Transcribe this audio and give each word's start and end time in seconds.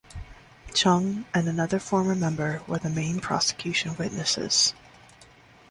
Chung 0.73 1.25
and 1.31 1.47
another 1.47 1.77
former 1.77 2.15
member 2.15 2.63
were 2.65 2.79
the 2.79 2.89
main 2.89 3.19
prosecution 3.19 3.95
witnesses. 3.97 4.73